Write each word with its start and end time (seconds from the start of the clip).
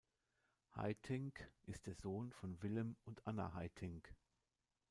Haitink 0.75 1.51
ist 1.67 1.85
der 1.85 1.93
Sohn 1.93 2.31
von 2.31 2.59
Willem 2.63 2.97
und 3.05 3.27
Anna 3.27 3.53
Haitink. 3.53 4.15